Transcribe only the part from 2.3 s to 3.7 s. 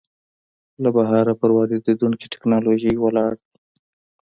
ټکنالوژۍ ولاړ دی.